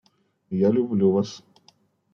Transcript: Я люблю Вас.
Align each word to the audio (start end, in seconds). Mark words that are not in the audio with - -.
Я 0.63 0.71
люблю 0.71 1.11
Вас. 1.11 1.37